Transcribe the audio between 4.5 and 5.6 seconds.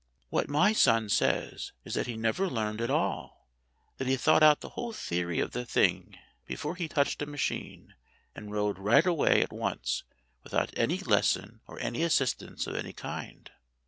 the whole theory of